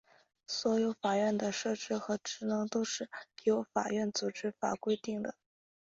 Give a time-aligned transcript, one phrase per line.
[0.47, 3.07] 所有法院的设置和职能都是
[3.43, 5.35] 由法院组织法规定的。